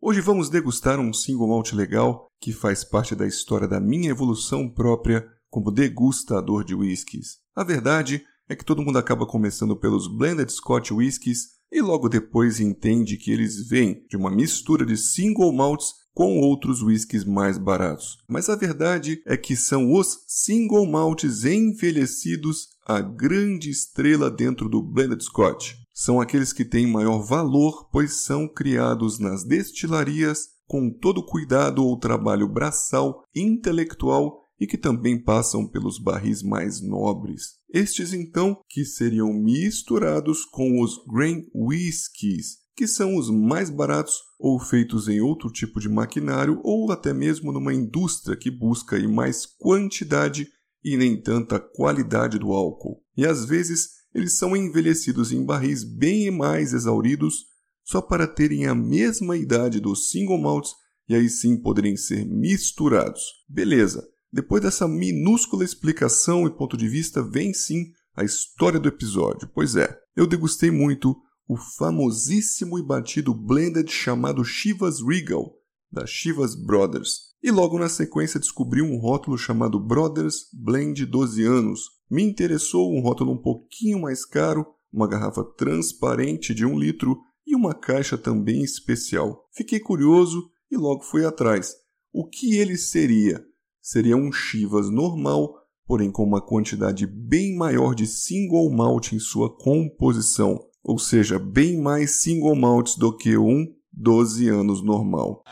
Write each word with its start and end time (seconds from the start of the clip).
Hoje 0.00 0.20
vamos 0.20 0.48
degustar 0.48 1.00
um 1.00 1.12
single 1.12 1.48
malt 1.48 1.72
legal 1.72 2.28
que 2.40 2.52
faz 2.52 2.84
parte 2.84 3.16
da 3.16 3.26
história 3.26 3.66
da 3.66 3.80
minha 3.80 4.10
evolução 4.10 4.68
própria 4.68 5.26
como 5.50 5.72
degustador 5.72 6.62
de 6.62 6.72
whiskies. 6.72 7.38
A 7.52 7.64
verdade 7.64 8.22
é 8.48 8.54
que 8.54 8.64
todo 8.64 8.80
mundo 8.80 8.96
acaba 8.96 9.26
começando 9.26 9.76
pelos 9.76 10.06
blended 10.06 10.52
Scotch 10.52 10.92
whiskies 10.92 11.58
e 11.72 11.82
logo 11.82 12.08
depois 12.08 12.60
entende 12.60 13.16
que 13.16 13.32
eles 13.32 13.66
vêm 13.66 14.06
de 14.08 14.16
uma 14.16 14.30
mistura 14.30 14.86
de 14.86 14.96
single 14.96 15.52
malts 15.52 15.88
com 16.14 16.38
outros 16.38 16.80
whiskies 16.80 17.24
mais 17.24 17.58
baratos. 17.58 18.18
Mas 18.28 18.48
a 18.48 18.54
verdade 18.54 19.20
é 19.26 19.36
que 19.36 19.56
são 19.56 19.92
os 19.92 20.22
single 20.28 20.86
malts 20.86 21.44
envelhecidos 21.44 22.68
a 22.86 23.00
grande 23.00 23.68
estrela 23.68 24.30
dentro 24.30 24.68
do 24.68 24.80
blended 24.80 25.22
Scotch. 25.24 25.74
São 26.00 26.20
aqueles 26.20 26.52
que 26.52 26.64
têm 26.64 26.86
maior 26.86 27.18
valor, 27.18 27.88
pois 27.90 28.22
são 28.22 28.46
criados 28.46 29.18
nas 29.18 29.42
destilarias 29.42 30.46
com 30.64 30.92
todo 30.92 31.26
cuidado 31.26 31.84
ou 31.84 31.98
trabalho 31.98 32.46
braçal, 32.46 33.24
intelectual 33.34 34.44
e 34.60 34.66
que 34.68 34.78
também 34.78 35.20
passam 35.20 35.66
pelos 35.66 35.98
barris 35.98 36.40
mais 36.40 36.80
nobres. 36.80 37.56
Estes 37.68 38.12
então 38.12 38.60
que 38.68 38.84
seriam 38.84 39.32
misturados 39.32 40.44
com 40.44 40.80
os 40.80 41.04
grain 41.04 41.44
whiskies, 41.52 42.58
que 42.76 42.86
são 42.86 43.16
os 43.16 43.28
mais 43.28 43.68
baratos 43.68 44.14
ou 44.38 44.60
feitos 44.60 45.08
em 45.08 45.20
outro 45.20 45.50
tipo 45.50 45.80
de 45.80 45.88
maquinário 45.88 46.60
ou 46.62 46.92
até 46.92 47.12
mesmo 47.12 47.50
numa 47.50 47.74
indústria 47.74 48.36
que 48.36 48.52
busca 48.52 48.96
mais 49.08 49.44
quantidade 49.44 50.46
e 50.84 50.96
nem 50.96 51.20
tanta 51.20 51.58
qualidade 51.58 52.38
do 52.38 52.52
álcool. 52.52 53.02
E 53.16 53.26
às 53.26 53.44
vezes 53.44 53.97
eles 54.14 54.38
são 54.38 54.56
envelhecidos 54.56 55.32
em 55.32 55.44
barris 55.44 55.84
bem 55.84 56.30
mais 56.30 56.72
exauridos 56.72 57.46
só 57.84 58.00
para 58.00 58.26
terem 58.26 58.66
a 58.66 58.74
mesma 58.74 59.36
idade 59.36 59.80
dos 59.80 60.10
single 60.10 60.38
malts 60.38 60.72
e 61.08 61.14
aí 61.14 61.28
sim 61.28 61.56
poderem 61.56 61.96
ser 61.96 62.26
misturados. 62.26 63.22
Beleza. 63.48 64.06
Depois 64.30 64.62
dessa 64.62 64.86
minúscula 64.86 65.64
explicação 65.64 66.46
e 66.46 66.50
ponto 66.50 66.76
de 66.76 66.86
vista, 66.86 67.22
vem 67.22 67.54
sim 67.54 67.92
a 68.14 68.24
história 68.24 68.78
do 68.78 68.88
episódio. 68.88 69.48
Pois 69.54 69.74
é, 69.74 69.96
eu 70.14 70.26
degustei 70.26 70.70
muito 70.70 71.16
o 71.48 71.56
famosíssimo 71.56 72.78
e 72.78 72.82
batido 72.82 73.32
blended 73.32 73.90
chamado 73.90 74.44
Chivas 74.44 75.00
Regal, 75.00 75.54
da 75.90 76.04
Chivas 76.06 76.54
Brothers. 76.54 77.28
E 77.42 77.50
logo 77.50 77.78
na 77.78 77.88
sequência 77.88 78.38
descobri 78.38 78.82
um 78.82 78.98
rótulo 78.98 79.38
chamado 79.38 79.80
Brothers 79.80 80.48
Blend 80.52 81.06
12 81.06 81.42
anos. 81.44 81.80
Me 82.10 82.22
interessou 82.22 82.92
um 82.92 83.00
rótulo 83.00 83.32
um 83.32 83.40
pouquinho 83.40 84.00
mais 84.00 84.24
caro, 84.24 84.66
uma 84.92 85.08
garrafa 85.08 85.44
transparente 85.44 86.54
de 86.54 86.64
um 86.64 86.78
litro 86.78 87.18
e 87.46 87.54
uma 87.54 87.74
caixa 87.74 88.16
também 88.16 88.62
especial. 88.62 89.46
Fiquei 89.52 89.80
curioso 89.80 90.50
e 90.70 90.76
logo 90.76 91.02
fui 91.02 91.24
atrás. 91.24 91.74
O 92.12 92.26
que 92.26 92.56
ele 92.56 92.76
seria? 92.76 93.44
seria 93.88 94.16
um 94.16 94.30
Chivas 94.30 94.90
normal, 94.90 95.54
porém 95.86 96.10
com 96.10 96.22
uma 96.22 96.42
quantidade 96.42 97.06
bem 97.06 97.56
maior 97.56 97.94
de 97.94 98.06
single 98.06 98.70
malt 98.70 99.12
em 99.12 99.18
sua 99.18 99.48
composição, 99.56 100.60
ou 100.84 100.98
seja, 100.98 101.38
bem 101.38 101.80
mais 101.80 102.20
single 102.20 102.54
malts 102.54 102.96
do 102.96 103.16
que 103.16 103.38
um 103.38 103.66
12 103.90 104.46
anos 104.48 104.84
normal. 104.84 105.42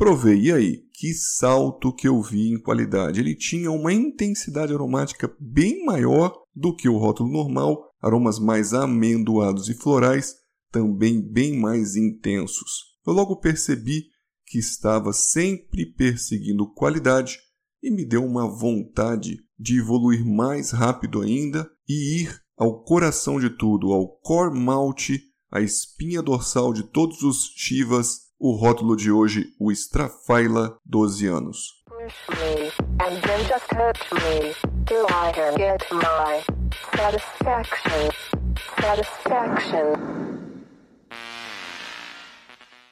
Provei, 0.00 0.44
e 0.44 0.50
aí? 0.50 0.82
Que 0.94 1.12
salto 1.12 1.94
que 1.94 2.08
eu 2.08 2.22
vi 2.22 2.48
em 2.48 2.58
qualidade. 2.58 3.20
Ele 3.20 3.36
tinha 3.36 3.70
uma 3.70 3.92
intensidade 3.92 4.72
aromática 4.72 5.30
bem 5.38 5.84
maior 5.84 6.34
do 6.56 6.74
que 6.74 6.88
o 6.88 6.96
rótulo 6.96 7.30
normal, 7.30 7.84
aromas 8.00 8.38
mais 8.38 8.72
amendoados 8.72 9.68
e 9.68 9.74
florais, 9.74 10.36
também 10.72 11.20
bem 11.20 11.60
mais 11.60 11.96
intensos. 11.96 12.96
Eu 13.06 13.12
logo 13.12 13.40
percebi 13.40 14.06
que 14.46 14.58
estava 14.58 15.12
sempre 15.12 15.84
perseguindo 15.92 16.72
qualidade 16.72 17.38
e 17.82 17.90
me 17.90 18.06
deu 18.06 18.24
uma 18.24 18.48
vontade 18.48 19.36
de 19.58 19.80
evoluir 19.80 20.24
mais 20.24 20.70
rápido 20.70 21.20
ainda 21.20 21.70
e 21.86 22.22
ir 22.22 22.40
ao 22.56 22.82
coração 22.84 23.38
de 23.38 23.50
tudo, 23.50 23.92
ao 23.92 24.08
core 24.20 24.58
malt, 24.58 25.10
a 25.50 25.60
espinha 25.60 26.22
dorsal 26.22 26.72
de 26.72 26.84
todos 26.84 27.22
os 27.22 27.52
Chivas, 27.54 28.29
o 28.40 28.52
rótulo 28.52 28.96
de 28.96 29.12
hoje, 29.12 29.54
o 29.60 29.70
Strafaila 29.70 30.78
12 30.86 31.26
anos. 31.26 31.74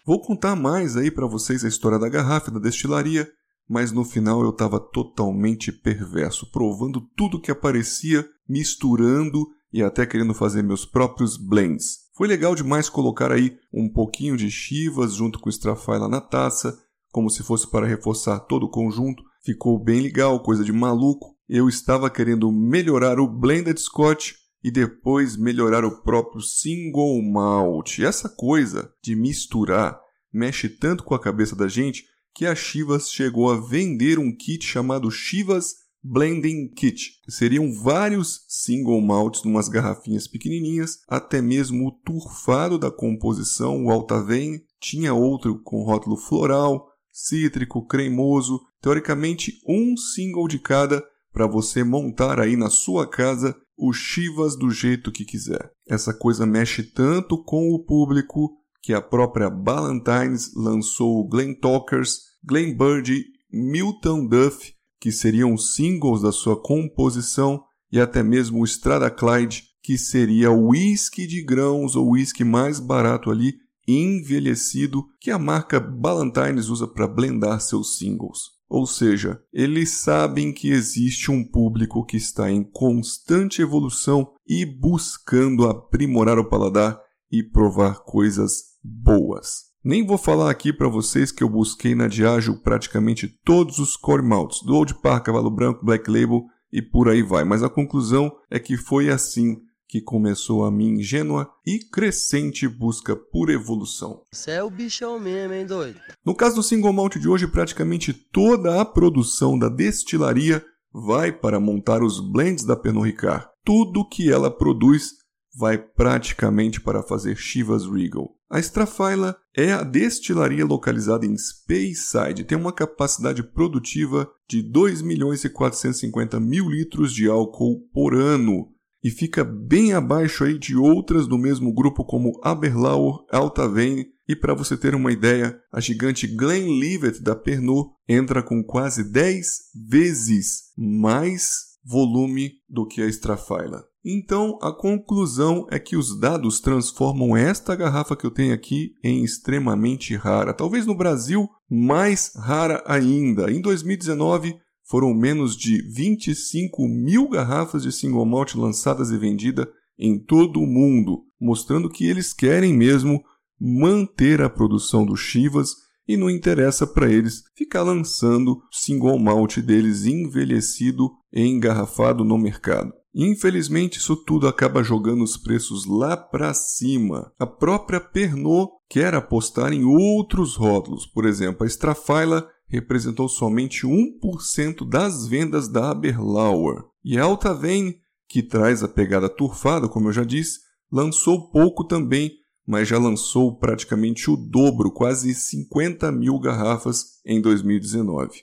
Vou 0.04 0.20
contar 0.20 0.54
mais 0.54 0.98
aí 0.98 1.10
para 1.10 1.26
vocês 1.26 1.64
a 1.64 1.68
história 1.68 1.98
da 1.98 2.10
garrafa 2.10 2.50
da 2.50 2.58
destilaria, 2.58 3.26
mas 3.66 3.90
no 3.90 4.04
final 4.04 4.42
eu 4.42 4.50
estava 4.50 4.78
totalmente 4.78 5.72
perverso, 5.72 6.50
provando 6.52 7.00
tudo 7.16 7.40
que 7.40 7.50
aparecia, 7.50 8.26
misturando 8.46 9.46
e 9.72 9.82
até 9.82 10.04
querendo 10.04 10.34
fazer 10.34 10.62
meus 10.62 10.84
próprios 10.84 11.38
blends. 11.38 12.07
Foi 12.18 12.26
legal 12.26 12.52
demais 12.52 12.88
colocar 12.88 13.30
aí 13.30 13.56
um 13.72 13.88
pouquinho 13.88 14.36
de 14.36 14.50
chivas 14.50 15.14
junto 15.14 15.38
com 15.38 15.48
estrafaila 15.48 16.08
na 16.08 16.20
taça, 16.20 16.76
como 17.12 17.30
se 17.30 17.44
fosse 17.44 17.70
para 17.70 17.86
reforçar 17.86 18.40
todo 18.40 18.64
o 18.64 18.68
conjunto. 18.68 19.22
Ficou 19.44 19.78
bem 19.78 20.00
legal, 20.00 20.42
coisa 20.42 20.64
de 20.64 20.72
maluco. 20.72 21.36
Eu 21.48 21.68
estava 21.68 22.10
querendo 22.10 22.50
melhorar 22.50 23.20
o 23.20 23.28
blended 23.28 23.80
scotch 23.80 24.32
e 24.64 24.68
depois 24.68 25.36
melhorar 25.36 25.84
o 25.84 26.02
próprio 26.02 26.42
single 26.42 27.22
malt. 27.22 27.98
E 27.98 28.04
essa 28.04 28.28
coisa 28.28 28.92
de 29.00 29.14
misturar 29.14 29.96
mexe 30.32 30.68
tanto 30.68 31.04
com 31.04 31.14
a 31.14 31.20
cabeça 31.20 31.54
da 31.54 31.68
gente 31.68 32.04
que 32.34 32.46
a 32.46 32.54
Chivas 32.56 33.12
chegou 33.12 33.48
a 33.48 33.60
vender 33.60 34.18
um 34.18 34.36
kit 34.36 34.66
chamado 34.66 35.08
Chivas 35.08 35.76
Blending 36.10 36.68
Kit. 36.68 37.20
Seriam 37.28 37.70
vários 37.70 38.40
single 38.48 39.00
malts 39.02 39.44
numas 39.44 39.68
garrafinhas 39.68 40.26
pequenininhas, 40.26 41.00
até 41.06 41.42
mesmo 41.42 41.86
o 41.86 41.92
turfado 41.92 42.78
da 42.78 42.90
composição, 42.90 43.84
o 43.84 43.90
Altavane, 43.90 44.62
tinha 44.80 45.12
outro 45.12 45.60
com 45.62 45.84
rótulo 45.84 46.16
floral, 46.16 46.88
cítrico, 47.12 47.86
cremoso, 47.86 48.58
teoricamente 48.80 49.52
um 49.68 49.96
single 49.98 50.48
de 50.48 50.58
cada 50.58 51.04
para 51.30 51.46
você 51.46 51.84
montar 51.84 52.40
aí 52.40 52.56
na 52.56 52.70
sua 52.70 53.06
casa 53.06 53.54
o 53.76 53.92
Chivas 53.92 54.56
do 54.56 54.70
jeito 54.70 55.12
que 55.12 55.26
quiser. 55.26 55.70
Essa 55.86 56.14
coisa 56.14 56.46
mexe 56.46 56.82
tanto 56.82 57.42
com 57.44 57.68
o 57.68 57.84
público 57.84 58.56
que 58.82 58.94
a 58.94 59.02
própria 59.02 59.50
Ballantines 59.50 60.54
lançou 60.56 61.20
o 61.20 61.28
Glen 61.28 61.54
Talkers, 61.54 62.20
Glen 62.42 62.74
Bird, 62.74 63.22
Milton 63.52 64.26
Duff, 64.26 64.72
que 65.00 65.12
seriam 65.12 65.56
singles 65.56 66.22
da 66.22 66.32
sua 66.32 66.60
composição, 66.60 67.62
e 67.90 68.00
até 68.00 68.22
mesmo 68.22 68.60
o 68.60 68.64
Strada 68.64 69.10
Clyde, 69.10 69.64
que 69.82 69.96
seria 69.96 70.50
o 70.50 70.68
whisky 70.68 71.26
de 71.26 71.42
grãos 71.42 71.96
ou 71.96 72.10
whisky 72.10 72.44
mais 72.44 72.78
barato 72.78 73.30
ali, 73.30 73.54
envelhecido, 73.86 75.04
que 75.18 75.30
a 75.30 75.38
marca 75.38 75.80
Ballantines 75.80 76.68
usa 76.68 76.86
para 76.86 77.06
blendar 77.06 77.60
seus 77.60 77.96
singles. 77.96 78.58
Ou 78.68 78.86
seja, 78.86 79.40
eles 79.50 79.90
sabem 79.92 80.52
que 80.52 80.68
existe 80.68 81.30
um 81.30 81.42
público 81.42 82.04
que 82.04 82.18
está 82.18 82.50
em 82.50 82.62
constante 82.62 83.62
evolução 83.62 84.30
e 84.46 84.66
buscando 84.66 85.66
aprimorar 85.66 86.38
o 86.38 86.48
paladar 86.48 87.00
e 87.32 87.42
provar 87.42 88.00
coisas 88.04 88.76
boas. 88.84 89.67
Nem 89.84 90.04
vou 90.04 90.18
falar 90.18 90.50
aqui 90.50 90.72
para 90.72 90.88
vocês 90.88 91.30
que 91.30 91.42
eu 91.42 91.48
busquei 91.48 91.94
na 91.94 92.08
Diageo 92.08 92.60
praticamente 92.60 93.28
todos 93.44 93.78
os 93.78 93.96
core 93.96 94.22
malts, 94.22 94.62
do 94.62 94.74
Old 94.74 95.00
Park, 95.00 95.26
Cavalo 95.26 95.50
Branco, 95.50 95.84
Black 95.84 96.10
Label 96.10 96.42
e 96.72 96.82
por 96.82 97.08
aí 97.08 97.22
vai, 97.22 97.44
mas 97.44 97.62
a 97.62 97.70
conclusão 97.70 98.30
é 98.50 98.58
que 98.58 98.76
foi 98.76 99.08
assim 99.08 99.56
que 99.88 100.02
começou 100.02 100.64
a 100.64 100.70
minha 100.70 101.00
ingênua 101.00 101.48
e 101.66 101.78
crescente 101.78 102.68
busca 102.68 103.16
por 103.16 103.48
evolução. 103.48 104.22
Você 104.30 104.50
é 104.50 104.62
o 104.62 104.70
bichão 104.70 105.18
mesmo, 105.18 105.54
hein, 105.54 105.64
doido? 105.64 105.98
No 106.24 106.34
caso 106.34 106.56
do 106.56 106.62
single 106.62 106.92
malt 106.92 107.16
de 107.16 107.28
hoje, 107.28 107.46
praticamente 107.46 108.12
toda 108.12 108.80
a 108.80 108.84
produção 108.84 109.58
da 109.58 109.68
destilaria 109.70 110.62
vai 110.92 111.32
para 111.32 111.58
montar 111.58 112.02
os 112.02 112.20
blends 112.20 112.64
da 112.64 112.76
Pernod 112.76 113.06
Ricard. 113.06 113.46
Tudo 113.64 114.06
que 114.06 114.30
ela 114.30 114.50
produz 114.50 115.12
vai 115.56 115.78
praticamente 115.78 116.80
para 116.80 117.02
fazer 117.02 117.36
Chivas 117.36 117.86
Regal. 117.86 118.37
A 118.50 118.58
Strafaila 118.60 119.36
é 119.54 119.72
a 119.72 119.82
destilaria 119.82 120.64
localizada 120.64 121.26
em 121.26 121.36
Speyside, 121.36 122.44
tem 122.44 122.56
uma 122.56 122.72
capacidade 122.72 123.42
produtiva 123.42 124.26
de 124.48 124.62
2 124.62 125.02
milhões 125.02 125.44
e 125.44 125.50
450 125.50 126.40
mil 126.40 126.70
litros 126.70 127.12
de 127.12 127.28
álcool 127.28 127.86
por 127.92 128.14
ano 128.14 128.72
e 129.04 129.10
fica 129.10 129.44
bem 129.44 129.92
abaixo 129.92 130.44
aí 130.44 130.58
de 130.58 130.76
outras 130.76 131.26
do 131.26 131.36
mesmo 131.36 131.72
grupo 131.74 132.04
como 132.04 132.40
Aberlour, 132.42 133.26
Altavane 133.30 134.06
e 134.26 134.34
para 134.34 134.54
você 134.54 134.76
ter 134.76 134.94
uma 134.94 135.12
ideia, 135.12 135.58
a 135.72 135.80
gigante 135.80 136.26
Glenlivet 136.26 137.22
da 137.22 137.36
Pernod 137.36 137.90
entra 138.08 138.42
com 138.42 138.62
quase 138.62 139.10
10 139.10 139.46
vezes 139.88 140.72
mais 140.76 141.68
volume 141.84 142.52
do 142.68 142.86
que 142.86 143.00
a 143.00 143.06
Strafaila. 143.06 143.84
Então, 144.04 144.58
a 144.62 144.72
conclusão 144.72 145.66
é 145.70 145.78
que 145.78 145.96
os 145.96 146.18
dados 146.18 146.60
transformam 146.60 147.36
esta 147.36 147.74
garrafa 147.74 148.16
que 148.16 148.24
eu 148.24 148.30
tenho 148.30 148.54
aqui 148.54 148.92
em 149.02 149.24
extremamente 149.24 150.14
rara. 150.14 150.54
Talvez 150.54 150.86
no 150.86 150.94
Brasil, 150.94 151.48
mais 151.68 152.32
rara 152.36 152.82
ainda. 152.86 153.50
Em 153.50 153.60
2019, 153.60 154.56
foram 154.88 155.12
menos 155.12 155.56
de 155.56 155.82
25 155.92 156.88
mil 156.88 157.28
garrafas 157.28 157.82
de 157.82 157.92
single 157.92 158.24
malt 158.24 158.54
lançadas 158.54 159.10
e 159.10 159.18
vendidas 159.18 159.66
em 159.98 160.18
todo 160.18 160.60
o 160.60 160.66
mundo, 160.66 161.24
mostrando 161.40 161.90
que 161.90 162.06
eles 162.06 162.32
querem 162.32 162.72
mesmo 162.72 163.22
manter 163.60 164.40
a 164.40 164.48
produção 164.48 165.04
do 165.04 165.16
Chivas 165.16 165.74
e 166.06 166.16
não 166.16 166.30
interessa 166.30 166.86
para 166.86 167.12
eles 167.12 167.42
ficar 167.54 167.82
lançando 167.82 168.62
single 168.72 169.18
malt 169.18 169.58
deles 169.58 170.06
envelhecido 170.06 171.10
e 171.30 171.42
engarrafado 171.42 172.24
no 172.24 172.38
mercado. 172.38 172.92
Infelizmente, 173.14 173.98
isso 173.98 174.14
tudo 174.16 174.46
acaba 174.46 174.82
jogando 174.82 175.24
os 175.24 175.36
preços 175.36 175.86
lá 175.86 176.16
para 176.16 176.52
cima. 176.54 177.32
A 177.38 177.46
própria 177.46 178.00
Pernod 178.00 178.70
quer 178.88 179.14
apostar 179.14 179.72
em 179.72 179.84
outros 179.84 180.56
rótulos. 180.56 181.06
Por 181.06 181.24
exemplo, 181.24 181.64
a 181.64 181.66
Strafaila 181.66 182.48
representou 182.68 183.28
somente 183.28 183.86
1% 183.86 184.88
das 184.88 185.26
vendas 185.26 185.68
da 185.68 185.90
Aberlauer. 185.90 186.84
E 187.02 187.18
a 187.18 187.24
Altavane, 187.24 187.96
que 188.28 188.42
traz 188.42 188.82
a 188.82 188.88
pegada 188.88 189.28
turfada, 189.28 189.88
como 189.88 190.08
eu 190.08 190.12
já 190.12 190.24
disse, 190.24 190.60
lançou 190.92 191.50
pouco 191.50 191.84
também, 191.84 192.30
mas 192.66 192.86
já 192.86 192.98
lançou 192.98 193.56
praticamente 193.56 194.30
o 194.30 194.36
dobro, 194.36 194.92
quase 194.92 195.34
50 195.34 196.12
mil 196.12 196.38
garrafas 196.38 197.18
em 197.24 197.40
2019. 197.40 198.42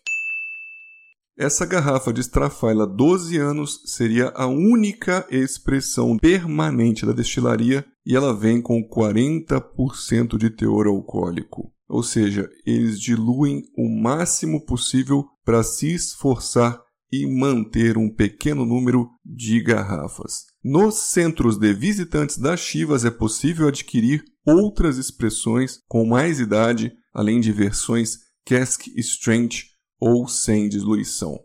Essa 1.37 1.65
garrafa 1.65 2.13
de 2.13 2.21
Strafaila 2.21 2.87
12 2.87 3.37
anos 3.37 3.81
seria 3.85 4.29
a 4.29 4.47
única 4.47 5.27
expressão 5.29 6.17
permanente 6.17 7.05
da 7.05 7.11
destilaria 7.11 7.85
e 8.05 8.15
ela 8.15 8.33
vem 8.33 8.61
com 8.61 8.81
40% 8.87 10.37
de 10.37 10.49
teor 10.49 10.87
alcoólico. 10.87 11.73
Ou 11.89 12.01
seja, 12.01 12.49
eles 12.65 13.01
diluem 13.01 13.63
o 13.77 13.89
máximo 14.01 14.65
possível 14.65 15.25
para 15.43 15.61
se 15.61 15.93
esforçar 15.93 16.81
e 17.11 17.27
manter 17.27 17.97
um 17.97 18.09
pequeno 18.09 18.65
número 18.65 19.09
de 19.23 19.61
garrafas. 19.61 20.45
Nos 20.63 21.11
centros 21.11 21.57
de 21.57 21.73
visitantes 21.73 22.37
das 22.37 22.61
Chivas 22.61 23.03
é 23.03 23.11
possível 23.11 23.67
adquirir 23.67 24.23
outras 24.45 24.97
expressões 24.97 25.79
com 25.87 26.05
mais 26.05 26.39
idade, 26.39 26.93
além 27.13 27.41
de 27.41 27.51
versões 27.51 28.19
cask 28.45 28.87
strength 28.97 29.75
ou 30.00 30.27
sem 30.27 30.69
diluição. 30.69 31.39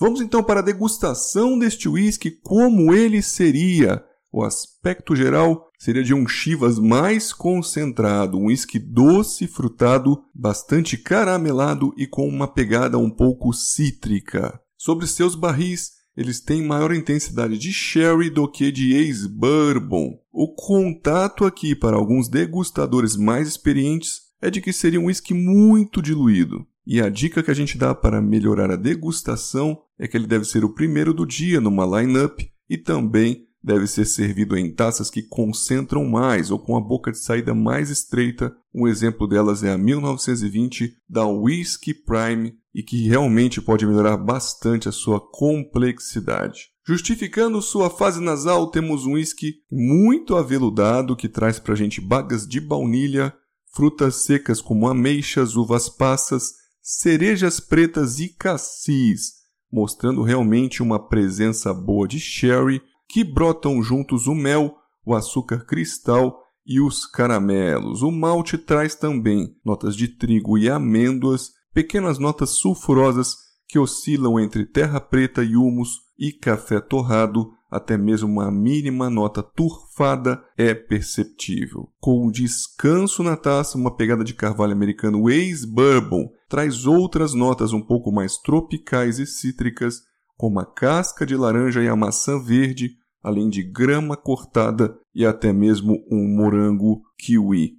Vamos 0.00 0.20
então 0.20 0.42
para 0.42 0.60
a 0.60 0.62
degustação 0.62 1.58
deste 1.58 1.88
whisky, 1.88 2.30
como 2.30 2.94
ele 2.94 3.20
seria. 3.20 4.04
O 4.30 4.44
aspecto 4.44 5.16
geral 5.16 5.66
seria 5.78 6.04
de 6.04 6.14
um 6.14 6.28
Chivas 6.28 6.78
mais 6.78 7.32
concentrado, 7.32 8.38
um 8.38 8.46
whisky 8.46 8.78
doce, 8.78 9.46
frutado, 9.48 10.22
bastante 10.34 10.96
caramelado 10.96 11.92
e 11.96 12.06
com 12.06 12.28
uma 12.28 12.46
pegada 12.46 12.98
um 12.98 13.10
pouco 13.10 13.52
cítrica. 13.52 14.60
Sobre 14.76 15.06
seus 15.06 15.34
barris, 15.34 15.92
eles 16.16 16.40
têm 16.40 16.62
maior 16.62 16.92
intensidade 16.92 17.56
de 17.56 17.72
sherry 17.72 18.28
do 18.28 18.48
que 18.50 18.70
de 18.70 18.92
ex-bourbon. 18.92 20.18
O 20.32 20.54
contato 20.54 21.44
aqui 21.44 21.74
para 21.74 21.96
alguns 21.96 22.28
degustadores 22.28 23.16
mais 23.16 23.48
experientes 23.48 24.27
é 24.40 24.50
de 24.50 24.60
que 24.60 24.72
seria 24.72 25.00
um 25.00 25.06
whisky 25.06 25.34
muito 25.34 26.00
diluído. 26.02 26.66
E 26.86 27.00
a 27.00 27.08
dica 27.08 27.42
que 27.42 27.50
a 27.50 27.54
gente 27.54 27.76
dá 27.76 27.94
para 27.94 28.22
melhorar 28.22 28.70
a 28.70 28.76
degustação 28.76 29.78
é 29.98 30.08
que 30.08 30.16
ele 30.16 30.26
deve 30.26 30.44
ser 30.44 30.64
o 30.64 30.72
primeiro 30.72 31.12
do 31.12 31.26
dia 31.26 31.60
numa 31.60 31.84
line-up 32.00 32.50
e 32.68 32.78
também 32.78 33.46
deve 33.62 33.86
ser 33.86 34.04
servido 34.04 34.56
em 34.56 34.72
taças 34.72 35.10
que 35.10 35.22
concentram 35.22 36.04
mais 36.04 36.50
ou 36.50 36.58
com 36.58 36.76
a 36.76 36.80
boca 36.80 37.10
de 37.10 37.18
saída 37.18 37.54
mais 37.54 37.90
estreita. 37.90 38.54
Um 38.74 38.86
exemplo 38.86 39.26
delas 39.26 39.62
é 39.62 39.72
a 39.72 39.78
1920 39.78 40.94
da 41.08 41.26
Whisky 41.26 41.92
Prime 41.92 42.54
e 42.74 42.82
que 42.82 43.08
realmente 43.08 43.60
pode 43.60 43.84
melhorar 43.84 44.16
bastante 44.16 44.88
a 44.88 44.92
sua 44.92 45.20
complexidade. 45.20 46.70
Justificando 46.86 47.60
sua 47.60 47.90
fase 47.90 48.20
nasal, 48.20 48.70
temos 48.70 49.04
um 49.04 49.12
whisky 49.12 49.56
muito 49.70 50.36
aveludado 50.36 51.16
que 51.16 51.28
traz 51.28 51.58
para 51.58 51.74
a 51.74 51.76
gente 51.76 52.00
bagas 52.00 52.46
de 52.46 52.60
baunilha, 52.60 53.34
frutas 53.78 54.24
secas 54.24 54.60
como 54.60 54.88
ameixas, 54.88 55.54
uvas 55.54 55.88
passas, 55.88 56.54
cerejas 56.82 57.60
pretas 57.60 58.18
e 58.18 58.28
cassis, 58.28 59.34
mostrando 59.72 60.24
realmente 60.24 60.82
uma 60.82 60.98
presença 60.98 61.72
boa 61.72 62.08
de 62.08 62.18
sherry 62.18 62.82
que 63.08 63.22
brotam 63.22 63.80
juntos 63.80 64.26
o 64.26 64.34
mel, 64.34 64.74
o 65.06 65.14
açúcar 65.14 65.64
cristal 65.64 66.42
e 66.66 66.80
os 66.80 67.06
caramelos. 67.06 68.02
O 68.02 68.10
malte 68.10 68.58
traz 68.58 68.96
também 68.96 69.54
notas 69.64 69.94
de 69.94 70.08
trigo 70.08 70.58
e 70.58 70.68
amêndoas, 70.68 71.52
pequenas 71.72 72.18
notas 72.18 72.50
sulfurosas 72.50 73.36
que 73.68 73.78
oscilam 73.78 74.40
entre 74.40 74.66
terra 74.66 75.00
preta 75.00 75.44
e 75.44 75.54
humus 75.54 76.00
e 76.18 76.32
café 76.32 76.80
torrado, 76.80 77.52
até 77.70 77.96
mesmo 77.96 78.28
uma 78.28 78.50
mínima 78.50 79.10
nota 79.10 79.42
turfada 79.42 80.42
é 80.56 80.74
perceptível. 80.74 81.90
Com 82.00 82.30
descanso 82.30 83.22
na 83.22 83.36
taça, 83.36 83.76
uma 83.76 83.94
pegada 83.94 84.24
de 84.24 84.34
carvalho 84.34 84.72
americano 84.72 85.28
ex-bourbon 85.28 86.30
traz 86.48 86.86
outras 86.86 87.34
notas 87.34 87.72
um 87.72 87.80
pouco 87.80 88.10
mais 88.10 88.38
tropicais 88.38 89.18
e 89.18 89.26
cítricas, 89.26 90.02
como 90.36 90.60
a 90.60 90.66
casca 90.66 91.26
de 91.26 91.36
laranja 91.36 91.82
e 91.82 91.88
a 91.88 91.96
maçã 91.96 92.42
verde, 92.42 92.92
além 93.22 93.50
de 93.50 93.62
grama 93.62 94.16
cortada 94.16 94.96
e 95.14 95.26
até 95.26 95.52
mesmo 95.52 96.02
um 96.10 96.26
morango 96.36 97.02
kiwi. 97.18 97.72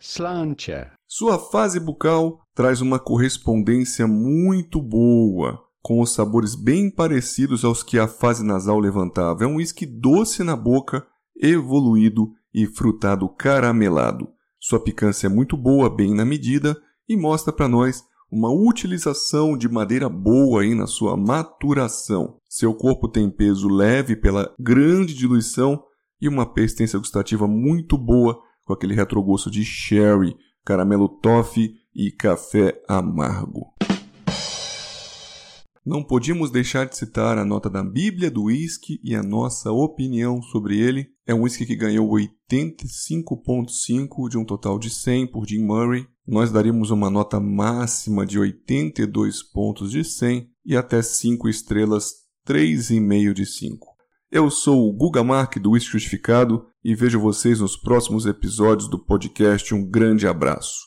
Slantia. 0.00 0.92
Sua 1.06 1.38
fase 1.38 1.80
bucal 1.80 2.40
traz 2.54 2.80
uma 2.80 2.98
correspondência 2.98 4.06
muito 4.06 4.80
boa, 4.80 5.58
com 5.82 6.00
os 6.00 6.12
sabores 6.12 6.54
bem 6.54 6.90
parecidos 6.90 7.64
aos 7.64 7.82
que 7.82 7.98
a 7.98 8.08
fase 8.08 8.44
nasal 8.44 8.78
levantava. 8.78 9.44
É 9.44 9.46
um 9.46 9.56
whisky 9.56 9.86
doce 9.86 10.42
na 10.42 10.56
boca, 10.56 11.06
evoluído 11.40 12.32
e 12.52 12.66
frutado 12.66 13.28
caramelado. 13.28 14.28
Sua 14.60 14.80
picância 14.80 15.26
é 15.26 15.30
muito 15.30 15.56
boa, 15.56 15.88
bem 15.88 16.14
na 16.14 16.24
medida, 16.24 16.76
e 17.08 17.16
mostra 17.16 17.52
para 17.52 17.68
nós 17.68 18.04
uma 18.30 18.50
utilização 18.50 19.56
de 19.56 19.68
madeira 19.68 20.08
boa 20.08 20.62
aí 20.62 20.74
na 20.74 20.86
sua 20.86 21.16
maturação. 21.16 22.38
Seu 22.48 22.74
corpo 22.74 23.08
tem 23.08 23.30
peso 23.30 23.68
leve 23.68 24.16
pela 24.16 24.54
grande 24.58 25.14
diluição 25.14 25.82
e 26.20 26.28
uma 26.28 26.52
persistência 26.52 26.98
gustativa 26.98 27.46
muito 27.46 27.96
boa 27.96 28.38
com 28.64 28.72
aquele 28.72 28.94
retrogosto 28.94 29.50
de 29.50 29.64
sherry, 29.64 30.36
caramelo 30.64 31.08
toffee 31.08 31.74
e 31.94 32.10
café 32.10 32.82
amargo. 32.86 33.77
Não 35.88 36.04
podíamos 36.04 36.50
deixar 36.50 36.84
de 36.84 36.98
citar 36.98 37.38
a 37.38 37.46
nota 37.46 37.70
da 37.70 37.82
Bíblia 37.82 38.30
do 38.30 38.44
whisky 38.44 39.00
e 39.02 39.14
a 39.14 39.22
nossa 39.22 39.72
opinião 39.72 40.42
sobre 40.42 40.78
ele. 40.78 41.08
É 41.26 41.32
um 41.32 41.44
whisky 41.44 41.64
que 41.64 41.74
ganhou 41.74 42.06
85.5 42.10 44.28
de 44.28 44.36
um 44.36 44.44
total 44.44 44.78
de 44.78 44.90
100 44.90 45.28
por 45.28 45.48
Jim 45.48 45.64
Murray. 45.64 46.06
Nós 46.26 46.52
daríamos 46.52 46.90
uma 46.90 47.08
nota 47.08 47.40
máxima 47.40 48.26
de 48.26 48.38
82 48.38 49.42
pontos 49.42 49.90
de 49.90 50.04
100 50.04 50.50
e 50.62 50.76
até 50.76 51.00
5 51.00 51.48
estrelas, 51.48 52.12
3,5 52.46 53.32
de 53.32 53.46
5. 53.46 53.88
Eu 54.30 54.50
sou 54.50 54.90
o 54.90 54.92
Guga 54.92 55.24
Mark 55.24 55.56
do 55.56 55.70
Whisky 55.70 55.92
Justificado 55.92 56.66
e 56.84 56.94
vejo 56.94 57.18
vocês 57.18 57.60
nos 57.60 57.78
próximos 57.78 58.26
episódios 58.26 58.90
do 58.90 58.98
podcast. 58.98 59.74
Um 59.74 59.88
grande 59.88 60.26
abraço. 60.26 60.86